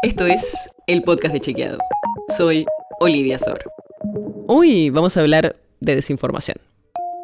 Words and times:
Esto 0.00 0.26
es 0.26 0.70
el 0.86 1.02
podcast 1.02 1.34
de 1.34 1.40
Chequeado. 1.40 1.78
Soy 2.36 2.64
Olivia 3.00 3.36
Sor. 3.36 3.58
Hoy 4.46 4.90
vamos 4.90 5.16
a 5.16 5.20
hablar 5.20 5.56
de 5.80 5.96
desinformación. 5.96 6.58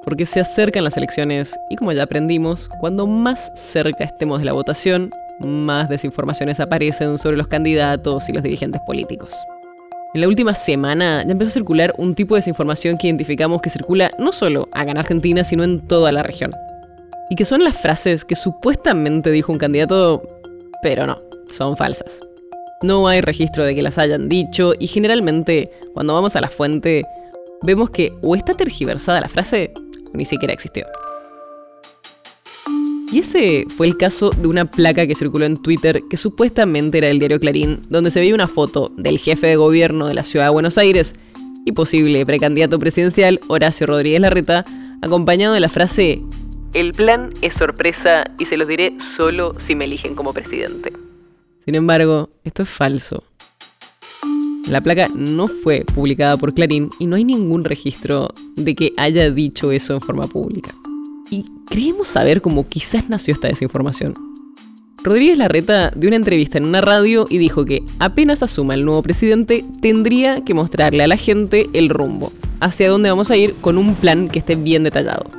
Porque 0.02 0.26
se 0.26 0.40
acercan 0.40 0.82
las 0.82 0.96
elecciones 0.96 1.54
y 1.70 1.76
como 1.76 1.92
ya 1.92 2.02
aprendimos, 2.02 2.68
cuando 2.80 3.06
más 3.06 3.52
cerca 3.54 4.02
estemos 4.02 4.40
de 4.40 4.46
la 4.46 4.54
votación, 4.54 5.12
más 5.38 5.88
desinformaciones 5.88 6.58
aparecen 6.58 7.16
sobre 7.16 7.36
los 7.36 7.46
candidatos 7.46 8.28
y 8.28 8.32
los 8.32 8.42
dirigentes 8.42 8.80
políticos. 8.84 9.32
En 10.12 10.22
la 10.22 10.26
última 10.26 10.52
semana 10.54 11.22
ya 11.24 11.30
empezó 11.30 11.50
a 11.50 11.52
circular 11.52 11.94
un 11.96 12.16
tipo 12.16 12.34
de 12.34 12.40
desinformación 12.40 12.98
que 12.98 13.06
identificamos 13.06 13.62
que 13.62 13.70
circula 13.70 14.10
no 14.18 14.32
solo 14.32 14.68
acá 14.72 14.90
en 14.90 14.98
Argentina, 14.98 15.44
sino 15.44 15.62
en 15.62 15.86
toda 15.86 16.10
la 16.10 16.24
región. 16.24 16.50
Y 17.30 17.36
que 17.36 17.44
son 17.44 17.62
las 17.62 17.76
frases 17.76 18.24
que 18.24 18.34
supuestamente 18.34 19.30
dijo 19.30 19.52
un 19.52 19.58
candidato, 19.58 20.24
pero 20.82 21.06
no, 21.06 21.22
son 21.48 21.76
falsas. 21.76 22.20
No 22.84 23.08
hay 23.08 23.22
registro 23.22 23.64
de 23.64 23.74
que 23.74 23.80
las 23.80 23.96
hayan 23.96 24.28
dicho 24.28 24.74
y 24.78 24.88
generalmente 24.88 25.70
cuando 25.94 26.12
vamos 26.12 26.36
a 26.36 26.42
la 26.42 26.48
fuente 26.48 27.06
vemos 27.62 27.88
que 27.88 28.12
o 28.20 28.36
está 28.36 28.52
tergiversada 28.52 29.22
la 29.22 29.30
frase 29.30 29.72
o 30.12 30.14
ni 30.14 30.26
siquiera 30.26 30.52
existió. 30.52 30.84
Y 33.10 33.20
ese 33.20 33.64
fue 33.74 33.86
el 33.86 33.96
caso 33.96 34.28
de 34.28 34.48
una 34.48 34.70
placa 34.70 35.06
que 35.06 35.14
circuló 35.14 35.46
en 35.46 35.62
Twitter 35.62 36.02
que 36.10 36.18
supuestamente 36.18 36.98
era 36.98 37.06
del 37.06 37.20
diario 37.20 37.40
Clarín, 37.40 37.80
donde 37.88 38.10
se 38.10 38.20
veía 38.20 38.34
una 38.34 38.48
foto 38.48 38.92
del 38.98 39.18
jefe 39.18 39.46
de 39.46 39.56
gobierno 39.56 40.06
de 40.06 40.12
la 40.12 40.22
ciudad 40.22 40.44
de 40.44 40.52
Buenos 40.52 40.76
Aires 40.76 41.14
y 41.64 41.72
posible 41.72 42.26
precandidato 42.26 42.78
presidencial 42.78 43.40
Horacio 43.48 43.86
Rodríguez 43.86 44.20
Larreta, 44.20 44.66
acompañado 45.00 45.54
de 45.54 45.60
la 45.60 45.70
frase 45.70 46.20
El 46.74 46.92
plan 46.92 47.32
es 47.40 47.54
sorpresa 47.54 48.30
y 48.38 48.44
se 48.44 48.58
los 48.58 48.68
diré 48.68 48.92
solo 49.16 49.58
si 49.58 49.74
me 49.74 49.86
eligen 49.86 50.14
como 50.14 50.34
presidente. 50.34 50.92
Sin 51.64 51.74
embargo, 51.74 52.28
esto 52.44 52.62
es 52.62 52.68
falso. 52.68 53.24
La 54.68 54.80
placa 54.80 55.08
no 55.14 55.46
fue 55.46 55.84
publicada 55.94 56.36
por 56.36 56.54
Clarín 56.54 56.90
y 56.98 57.06
no 57.06 57.16
hay 57.16 57.24
ningún 57.24 57.64
registro 57.64 58.32
de 58.56 58.74
que 58.74 58.92
haya 58.96 59.30
dicho 59.30 59.72
eso 59.72 59.94
en 59.94 60.00
forma 60.00 60.26
pública. 60.26 60.74
Y 61.30 61.44
creemos 61.66 62.08
saber 62.08 62.40
cómo 62.40 62.66
quizás 62.66 63.08
nació 63.08 63.34
esta 63.34 63.48
desinformación. 63.48 64.14
Rodríguez 65.02 65.36
Larreta 65.36 65.92
dio 65.94 66.08
una 66.08 66.16
entrevista 66.16 66.56
en 66.56 66.64
una 66.64 66.80
radio 66.80 67.26
y 67.28 67.36
dijo 67.36 67.66
que 67.66 67.82
apenas 67.98 68.42
asuma 68.42 68.72
el 68.72 68.86
nuevo 68.86 69.02
presidente 69.02 69.62
tendría 69.82 70.42
que 70.44 70.54
mostrarle 70.54 71.02
a 71.02 71.08
la 71.08 71.18
gente 71.18 71.68
el 71.74 71.90
rumbo, 71.90 72.32
hacia 72.60 72.88
dónde 72.88 73.10
vamos 73.10 73.30
a 73.30 73.36
ir 73.36 73.54
con 73.60 73.76
un 73.76 73.94
plan 73.96 74.28
que 74.28 74.38
esté 74.38 74.56
bien 74.56 74.82
detallado. 74.82 75.30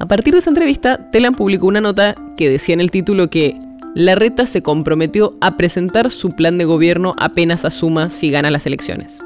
A 0.00 0.06
partir 0.06 0.32
de 0.32 0.40
esa 0.40 0.50
entrevista, 0.50 1.10
Telan 1.12 1.34
publicó 1.34 1.68
una 1.68 1.80
nota 1.80 2.16
que 2.36 2.50
decía 2.50 2.72
en 2.72 2.80
el 2.80 2.90
título 2.90 3.30
que 3.30 3.56
Larreta 3.94 4.46
se 4.46 4.62
comprometió 4.62 5.36
a 5.40 5.56
presentar 5.56 6.10
su 6.10 6.30
plan 6.30 6.58
de 6.58 6.64
gobierno 6.64 7.14
apenas 7.18 7.64
asuma 7.64 8.10
si 8.10 8.30
gana 8.30 8.50
las 8.50 8.66
elecciones. 8.66 9.18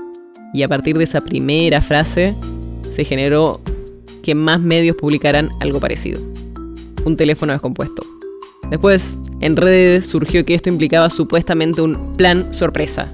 Y 0.55 0.63
a 0.63 0.69
partir 0.69 0.97
de 0.97 1.05
esa 1.05 1.21
primera 1.23 1.81
frase, 1.81 2.35
se 2.91 3.05
generó 3.05 3.61
que 4.23 4.35
más 4.35 4.61
medios 4.61 4.97
publicaran 4.97 5.51
algo 5.61 5.81
parecido. 5.81 6.21
Un 7.05 7.17
teléfono 7.17 7.53
descompuesto. 7.53 8.03
Después, 8.71 9.17
en 9.41 9.57
redes 9.57 10.07
surgió 10.07 10.45
que 10.45 10.55
esto 10.55 10.69
implicaba 10.69 11.11
supuestamente 11.11 11.83
un 11.83 12.17
plan 12.17 12.55
sorpresa. 12.55 13.13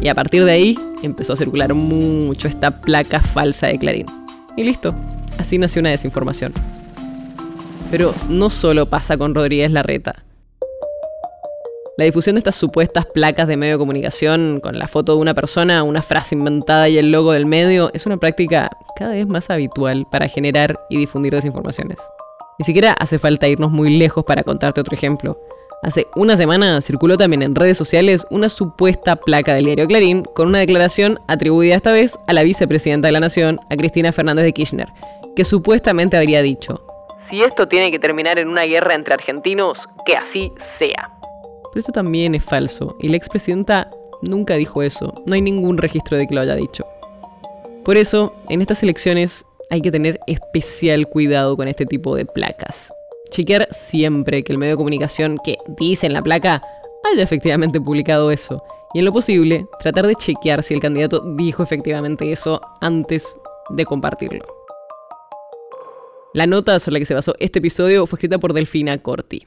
Y 0.00 0.08
a 0.08 0.14
partir 0.14 0.44
de 0.44 0.52
ahí 0.52 0.78
empezó 1.02 1.34
a 1.34 1.36
circular 1.36 1.74
mucho 1.74 2.48
esta 2.48 2.80
placa 2.80 3.20
falsa 3.20 3.66
de 3.66 3.78
Clarín. 3.78 4.06
Y 4.56 4.64
listo, 4.64 4.94
así 5.38 5.58
nació 5.58 5.80
una 5.80 5.90
desinformación. 5.90 6.52
Pero 7.90 8.14
no 8.28 8.50
solo 8.50 8.86
pasa 8.86 9.18
con 9.18 9.34
Rodríguez 9.34 9.70
Larreta. 9.70 10.25
La 11.98 12.04
difusión 12.04 12.34
de 12.34 12.40
estas 12.40 12.56
supuestas 12.56 13.06
placas 13.06 13.48
de 13.48 13.56
medio 13.56 13.74
de 13.74 13.78
comunicación 13.78 14.60
con 14.62 14.78
la 14.78 14.86
foto 14.86 15.14
de 15.14 15.18
una 15.22 15.32
persona, 15.32 15.82
una 15.82 16.02
frase 16.02 16.34
inventada 16.34 16.90
y 16.90 16.98
el 16.98 17.10
logo 17.10 17.32
del 17.32 17.46
medio 17.46 17.90
es 17.94 18.04
una 18.04 18.18
práctica 18.18 18.68
cada 18.96 19.12
vez 19.12 19.26
más 19.26 19.48
habitual 19.48 20.06
para 20.10 20.28
generar 20.28 20.78
y 20.90 20.98
difundir 20.98 21.32
desinformaciones. 21.32 21.98
Ni 22.58 22.66
siquiera 22.66 22.92
hace 22.92 23.18
falta 23.18 23.48
irnos 23.48 23.70
muy 23.70 23.96
lejos 23.96 24.24
para 24.24 24.42
contarte 24.42 24.82
otro 24.82 24.94
ejemplo. 24.94 25.38
Hace 25.82 26.06
una 26.16 26.36
semana 26.36 26.82
circuló 26.82 27.16
también 27.16 27.40
en 27.40 27.54
redes 27.54 27.78
sociales 27.78 28.26
una 28.28 28.50
supuesta 28.50 29.16
placa 29.16 29.54
del 29.54 29.64
diario 29.64 29.86
Clarín 29.86 30.22
con 30.22 30.48
una 30.48 30.58
declaración 30.58 31.18
atribuida 31.28 31.76
esta 31.76 31.92
vez 31.92 32.18
a 32.26 32.34
la 32.34 32.42
vicepresidenta 32.42 33.08
de 33.08 33.12
la 33.12 33.20
Nación, 33.20 33.58
a 33.70 33.76
Cristina 33.76 34.12
Fernández 34.12 34.44
de 34.44 34.52
Kirchner, 34.52 34.88
que 35.34 35.46
supuestamente 35.46 36.18
habría 36.18 36.42
dicho, 36.42 36.82
si 37.28 37.42
esto 37.42 37.66
tiene 37.66 37.90
que 37.90 37.98
terminar 37.98 38.38
en 38.38 38.48
una 38.48 38.64
guerra 38.64 38.94
entre 38.94 39.14
argentinos, 39.14 39.88
que 40.04 40.14
así 40.14 40.52
sea. 40.58 41.15
Pero 41.76 41.82
esto 41.82 41.92
también 41.92 42.34
es 42.34 42.42
falso, 42.42 42.96
y 43.02 43.08
la 43.08 43.18
expresidenta 43.18 43.90
nunca 44.22 44.54
dijo 44.54 44.82
eso, 44.82 45.12
no 45.26 45.34
hay 45.34 45.42
ningún 45.42 45.76
registro 45.76 46.16
de 46.16 46.26
que 46.26 46.34
lo 46.34 46.40
haya 46.40 46.54
dicho. 46.54 46.86
Por 47.84 47.98
eso, 47.98 48.32
en 48.48 48.62
estas 48.62 48.82
elecciones 48.82 49.44
hay 49.68 49.82
que 49.82 49.90
tener 49.90 50.18
especial 50.26 51.06
cuidado 51.06 51.54
con 51.54 51.68
este 51.68 51.84
tipo 51.84 52.16
de 52.16 52.24
placas. 52.24 52.90
Chequear 53.28 53.68
siempre 53.72 54.42
que 54.42 54.54
el 54.54 54.58
medio 54.58 54.72
de 54.72 54.78
comunicación 54.78 55.36
que 55.44 55.58
dice 55.76 56.06
en 56.06 56.14
la 56.14 56.22
placa 56.22 56.62
haya 57.12 57.22
efectivamente 57.22 57.78
publicado 57.78 58.30
eso. 58.30 58.62
Y 58.94 59.00
en 59.00 59.04
lo 59.04 59.12
posible, 59.12 59.66
tratar 59.78 60.06
de 60.06 60.14
chequear 60.14 60.62
si 60.62 60.72
el 60.72 60.80
candidato 60.80 61.20
dijo 61.36 61.62
efectivamente 61.62 62.32
eso 62.32 62.58
antes 62.80 63.36
de 63.68 63.84
compartirlo. 63.84 64.46
La 66.32 66.46
nota 66.46 66.80
sobre 66.80 66.94
la 66.94 66.98
que 67.00 67.04
se 67.04 67.12
basó 67.12 67.34
este 67.38 67.58
episodio 67.58 68.06
fue 68.06 68.16
escrita 68.16 68.38
por 68.38 68.54
Delfina 68.54 68.96
Corti. 68.96 69.46